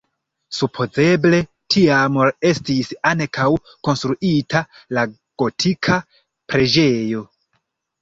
Supozeble 0.59 1.41
tiam 1.75 2.17
estis 2.53 2.91
ankaŭ 3.11 3.47
konstruita 3.87 4.65
la 4.99 5.07
gotika 5.45 6.03
preĝejo. 6.51 7.27